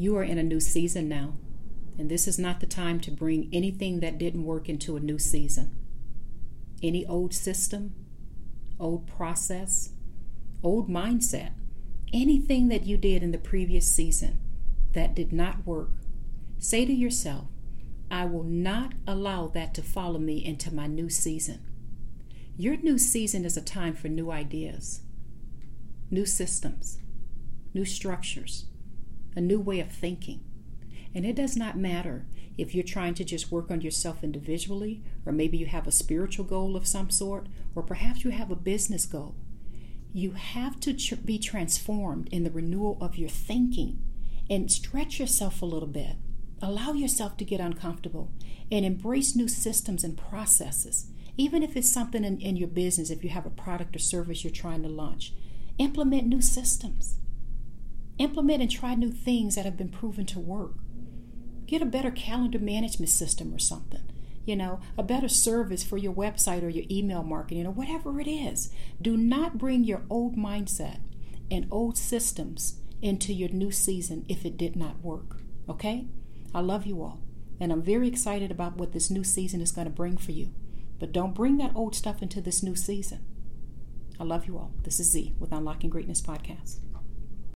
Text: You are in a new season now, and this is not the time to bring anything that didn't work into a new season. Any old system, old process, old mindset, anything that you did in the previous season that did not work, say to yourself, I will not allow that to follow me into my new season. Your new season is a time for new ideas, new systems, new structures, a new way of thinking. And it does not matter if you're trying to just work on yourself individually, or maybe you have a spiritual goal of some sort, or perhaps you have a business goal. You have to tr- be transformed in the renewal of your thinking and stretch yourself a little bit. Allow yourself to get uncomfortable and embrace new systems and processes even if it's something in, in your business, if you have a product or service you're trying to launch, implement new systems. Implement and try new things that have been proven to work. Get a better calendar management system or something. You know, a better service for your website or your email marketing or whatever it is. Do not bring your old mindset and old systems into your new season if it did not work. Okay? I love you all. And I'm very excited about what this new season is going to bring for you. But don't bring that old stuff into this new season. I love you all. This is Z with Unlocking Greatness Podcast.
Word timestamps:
You 0.00 0.16
are 0.16 0.22
in 0.22 0.38
a 0.38 0.44
new 0.44 0.60
season 0.60 1.08
now, 1.08 1.34
and 1.98 2.08
this 2.08 2.28
is 2.28 2.38
not 2.38 2.60
the 2.60 2.66
time 2.66 3.00
to 3.00 3.10
bring 3.10 3.48
anything 3.52 3.98
that 3.98 4.16
didn't 4.16 4.44
work 4.44 4.68
into 4.68 4.96
a 4.96 5.00
new 5.00 5.18
season. 5.18 5.74
Any 6.80 7.04
old 7.04 7.34
system, 7.34 7.94
old 8.78 9.08
process, 9.08 9.90
old 10.62 10.88
mindset, 10.88 11.50
anything 12.12 12.68
that 12.68 12.86
you 12.86 12.96
did 12.96 13.24
in 13.24 13.32
the 13.32 13.38
previous 13.38 13.92
season 13.92 14.38
that 14.92 15.16
did 15.16 15.32
not 15.32 15.66
work, 15.66 15.90
say 16.60 16.86
to 16.86 16.92
yourself, 16.92 17.46
I 18.08 18.24
will 18.24 18.44
not 18.44 18.92
allow 19.04 19.48
that 19.48 19.74
to 19.74 19.82
follow 19.82 20.20
me 20.20 20.44
into 20.44 20.72
my 20.72 20.86
new 20.86 21.08
season. 21.08 21.60
Your 22.56 22.76
new 22.76 22.98
season 22.98 23.44
is 23.44 23.56
a 23.56 23.62
time 23.62 23.94
for 23.94 24.06
new 24.06 24.30
ideas, 24.30 25.00
new 26.08 26.24
systems, 26.24 27.00
new 27.74 27.84
structures, 27.84 28.66
a 29.38 29.40
new 29.40 29.60
way 29.60 29.80
of 29.80 29.90
thinking. 29.90 30.44
And 31.14 31.24
it 31.24 31.36
does 31.36 31.56
not 31.56 31.78
matter 31.78 32.26
if 32.58 32.74
you're 32.74 32.84
trying 32.84 33.14
to 33.14 33.24
just 33.24 33.50
work 33.50 33.70
on 33.70 33.80
yourself 33.80 34.22
individually, 34.22 35.02
or 35.24 35.32
maybe 35.32 35.56
you 35.56 35.66
have 35.66 35.86
a 35.86 35.92
spiritual 35.92 36.44
goal 36.44 36.76
of 36.76 36.86
some 36.86 37.08
sort, 37.08 37.46
or 37.74 37.82
perhaps 37.82 38.24
you 38.24 38.30
have 38.30 38.50
a 38.50 38.56
business 38.56 39.06
goal. 39.06 39.34
You 40.12 40.32
have 40.32 40.80
to 40.80 40.92
tr- 40.92 41.14
be 41.16 41.38
transformed 41.38 42.28
in 42.30 42.44
the 42.44 42.50
renewal 42.50 42.98
of 43.00 43.16
your 43.16 43.28
thinking 43.28 44.00
and 44.50 44.70
stretch 44.70 45.18
yourself 45.18 45.62
a 45.62 45.66
little 45.66 45.88
bit. 45.88 46.16
Allow 46.60 46.92
yourself 46.92 47.36
to 47.36 47.44
get 47.44 47.60
uncomfortable 47.60 48.32
and 48.70 48.84
embrace 48.84 49.36
new 49.36 49.48
systems 49.48 50.02
and 50.04 50.18
processes 50.18 51.10
even 51.38 51.62
if 51.62 51.76
it's 51.76 51.90
something 51.90 52.24
in, 52.24 52.40
in 52.40 52.56
your 52.56 52.68
business, 52.68 53.10
if 53.10 53.22
you 53.22 53.30
have 53.30 53.46
a 53.46 53.50
product 53.50 53.94
or 53.94 54.00
service 54.00 54.42
you're 54.42 54.52
trying 54.52 54.82
to 54.82 54.88
launch, 54.88 55.32
implement 55.78 56.26
new 56.26 56.42
systems. 56.42 57.14
Implement 58.18 58.62
and 58.62 58.70
try 58.70 58.94
new 58.94 59.12
things 59.12 59.54
that 59.54 59.64
have 59.64 59.76
been 59.76 59.88
proven 59.88 60.26
to 60.26 60.40
work. 60.40 60.74
Get 61.66 61.82
a 61.82 61.86
better 61.86 62.10
calendar 62.10 62.58
management 62.58 63.10
system 63.10 63.54
or 63.54 63.58
something. 63.58 64.02
You 64.44 64.56
know, 64.56 64.80
a 64.96 65.02
better 65.02 65.28
service 65.28 65.84
for 65.84 65.98
your 65.98 66.12
website 66.12 66.62
or 66.62 66.68
your 66.68 66.86
email 66.90 67.22
marketing 67.22 67.66
or 67.66 67.70
whatever 67.70 68.20
it 68.20 68.26
is. 68.26 68.70
Do 69.00 69.16
not 69.16 69.58
bring 69.58 69.84
your 69.84 70.02
old 70.08 70.36
mindset 70.36 71.00
and 71.50 71.68
old 71.70 71.96
systems 71.96 72.80
into 73.02 73.32
your 73.32 73.50
new 73.50 73.70
season 73.70 74.24
if 74.28 74.44
it 74.44 74.56
did 74.56 74.74
not 74.74 75.02
work. 75.02 75.36
Okay? 75.68 76.06
I 76.54 76.60
love 76.60 76.86
you 76.86 77.02
all. 77.02 77.20
And 77.60 77.72
I'm 77.72 77.82
very 77.82 78.08
excited 78.08 78.50
about 78.50 78.76
what 78.76 78.92
this 78.92 79.10
new 79.10 79.22
season 79.24 79.60
is 79.60 79.72
going 79.72 79.86
to 79.86 79.92
bring 79.92 80.16
for 80.16 80.32
you. 80.32 80.50
But 80.98 81.12
don't 81.12 81.34
bring 81.34 81.58
that 81.58 81.76
old 81.76 81.94
stuff 81.94 82.22
into 82.22 82.40
this 82.40 82.62
new 82.62 82.74
season. 82.74 83.24
I 84.18 84.24
love 84.24 84.46
you 84.46 84.56
all. 84.56 84.72
This 84.82 84.98
is 84.98 85.10
Z 85.10 85.34
with 85.38 85.52
Unlocking 85.52 85.90
Greatness 85.90 86.20
Podcast. 86.20 86.78